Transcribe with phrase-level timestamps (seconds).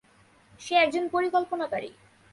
[0.59, 1.89] সে একজন পরিকল্পনাকারী।